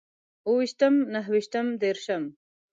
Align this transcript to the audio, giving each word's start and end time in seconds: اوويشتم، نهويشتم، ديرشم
اوويشتم، 0.47 0.95
نهويشتم، 1.13 1.65
ديرشم 1.81 2.23